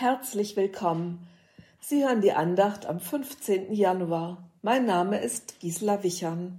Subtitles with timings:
[0.00, 1.28] Herzlich willkommen.
[1.78, 3.74] Sie hören die Andacht am 15.
[3.74, 4.48] Januar.
[4.62, 6.58] Mein Name ist Gisela Wichern.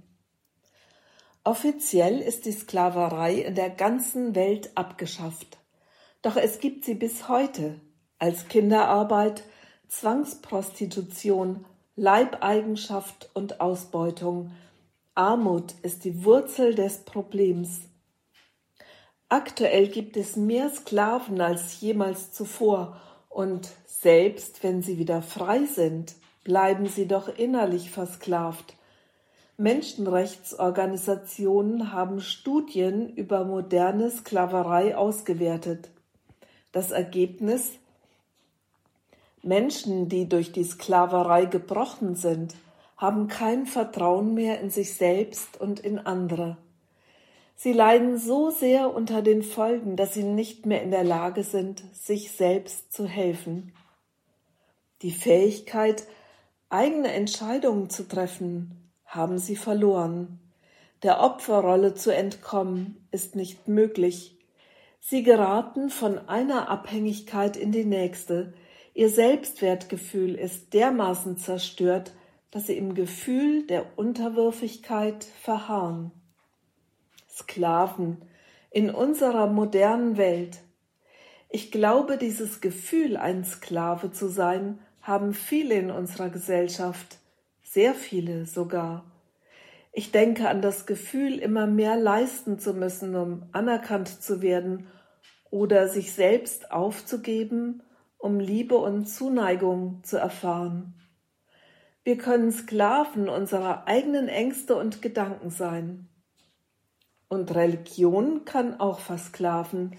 [1.42, 5.58] Offiziell ist die Sklaverei in der ganzen Welt abgeschafft.
[6.22, 7.80] Doch es gibt sie bis heute
[8.20, 9.42] als Kinderarbeit,
[9.88, 11.64] Zwangsprostitution,
[11.96, 14.52] Leibeigenschaft und Ausbeutung.
[15.16, 17.80] Armut ist die Wurzel des Problems.
[19.28, 23.00] Aktuell gibt es mehr Sklaven als jemals zuvor
[23.32, 28.74] und selbst wenn sie wieder frei sind, bleiben sie doch innerlich versklavt.
[29.56, 35.90] Menschenrechtsorganisationen haben Studien über moderne Sklaverei ausgewertet.
[36.72, 37.70] Das Ergebnis
[39.42, 42.54] Menschen, die durch die Sklaverei gebrochen sind,
[42.96, 46.56] haben kein Vertrauen mehr in sich selbst und in andere.
[47.62, 51.84] Sie leiden so sehr unter den Folgen, dass sie nicht mehr in der Lage sind,
[51.94, 53.72] sich selbst zu helfen.
[55.02, 56.02] Die Fähigkeit,
[56.70, 60.40] eigene Entscheidungen zu treffen, haben sie verloren.
[61.04, 64.36] Der Opferrolle zu entkommen, ist nicht möglich.
[64.98, 68.54] Sie geraten von einer Abhängigkeit in die nächste.
[68.92, 72.10] Ihr Selbstwertgefühl ist dermaßen zerstört,
[72.50, 76.10] dass sie im Gefühl der Unterwürfigkeit verharren.
[77.52, 78.22] Sklaven
[78.70, 80.60] in unserer modernen Welt.
[81.50, 87.18] Ich glaube, dieses Gefühl, ein Sklave zu sein, haben viele in unserer Gesellschaft,
[87.62, 89.04] sehr viele sogar.
[89.92, 94.86] Ich denke an das Gefühl, immer mehr leisten zu müssen, um anerkannt zu werden
[95.50, 97.82] oder sich selbst aufzugeben,
[98.16, 100.94] um Liebe und Zuneigung zu erfahren.
[102.04, 106.08] Wir können Sklaven unserer eigenen Ängste und Gedanken sein.
[107.32, 109.96] Und Religion kann auch versklaven,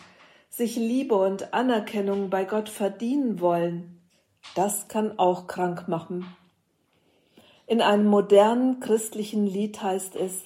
[0.50, 4.00] sich Liebe und Anerkennung bei Gott verdienen wollen.
[4.53, 6.28] Das kann auch krank machen.
[7.66, 10.44] In einem modernen christlichen Lied heißt es,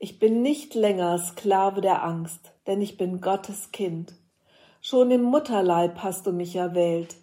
[0.00, 4.14] ich bin nicht länger Sklave der Angst, denn ich bin Gottes Kind.
[4.80, 7.14] Schon im Mutterleib hast du mich erwählt.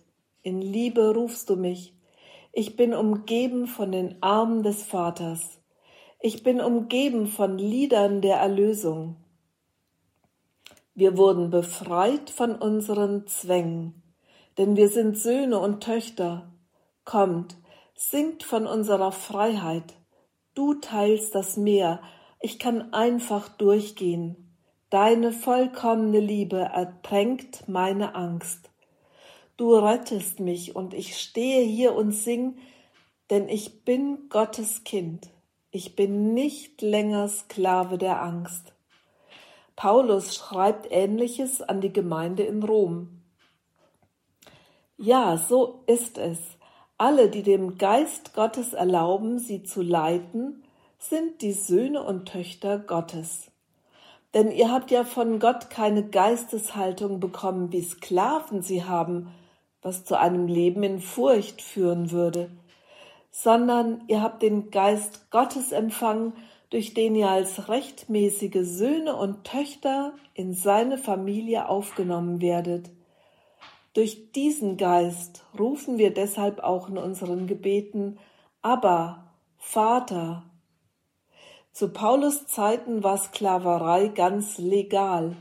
[0.41, 1.93] In Liebe rufst du mich.
[2.53, 5.60] Ich bin umgeben von den Armen des Vaters.
[6.23, 9.15] Ich bin umgeben von Liedern der Erlösung.
[10.93, 14.03] Wir wurden befreit von unseren Zwängen,
[14.59, 16.51] denn wir sind Söhne und Töchter.
[17.05, 17.55] Kommt,
[17.95, 19.95] singt von unserer Freiheit.
[20.53, 22.03] Du teilst das Meer,
[22.39, 24.55] ich kann einfach durchgehen.
[24.91, 28.69] Deine vollkommene Liebe ertränkt meine Angst.
[29.57, 32.59] Du rettest mich und ich stehe hier und sing,
[33.31, 35.31] denn ich bin Gottes Kind.
[35.73, 38.73] Ich bin nicht länger Sklave der Angst.
[39.77, 43.21] Paulus schreibt Ähnliches an die Gemeinde in Rom.
[44.97, 46.39] Ja, so ist es.
[46.97, 50.61] Alle, die dem Geist Gottes erlauben, sie zu leiten,
[50.99, 53.49] sind die Söhne und Töchter Gottes.
[54.33, 59.31] Denn ihr habt ja von Gott keine Geisteshaltung bekommen, wie Sklaven sie haben,
[59.81, 62.51] was zu einem Leben in Furcht führen würde
[63.31, 66.33] sondern ihr habt den Geist Gottes empfangen,
[66.69, 72.91] durch den ihr als rechtmäßige Söhne und Töchter in seine Familie aufgenommen werdet.
[73.93, 78.19] Durch diesen Geist rufen wir deshalb auch in unseren Gebeten
[78.61, 80.43] Aber, Vater.
[81.73, 85.35] Zu Paulus Zeiten war Sklaverei ganz legal.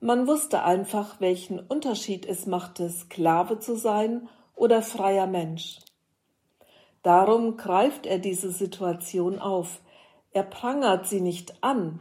[0.00, 5.78] Man wusste einfach, welchen Unterschied es machte, Sklave zu sein oder freier Mensch.
[7.06, 9.80] Darum greift er diese Situation auf.
[10.32, 12.00] Er prangert sie nicht an,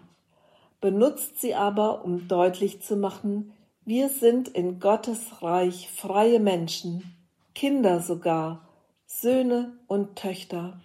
[0.81, 3.53] benutzt sie aber, um deutlich zu machen,
[3.85, 7.15] wir sind in Gottes Reich freie Menschen,
[7.53, 8.67] Kinder sogar,
[9.05, 10.81] Söhne und Töchter.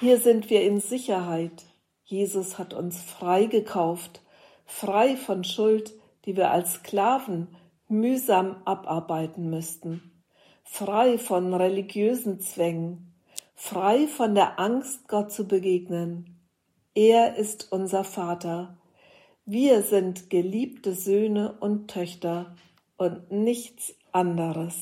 [0.00, 1.62] Hier sind wir in Sicherheit.
[2.02, 4.20] Jesus hat uns frei gekauft,
[4.66, 5.94] frei von Schuld,
[6.24, 7.54] die wir als Sklaven
[7.86, 10.24] mühsam abarbeiten müssten,
[10.64, 13.07] frei von religiösen Zwängen,
[13.60, 16.38] frei von der Angst, Gott zu begegnen.
[16.94, 18.78] Er ist unser Vater.
[19.46, 22.54] Wir sind geliebte Söhne und Töchter
[22.96, 24.76] und nichts anderes.